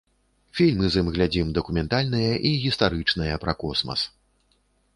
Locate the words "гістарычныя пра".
2.63-3.53